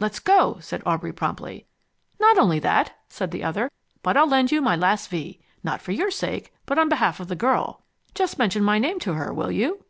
[0.00, 1.66] "Let's go," said Aubrey promptly.
[2.18, 3.70] "Not only that," said the other,
[4.02, 5.38] "but I'll lend you my last V.
[5.62, 7.82] Not for your sake, but on behalf of the girl.
[8.14, 9.84] Just mention my name to her, will you?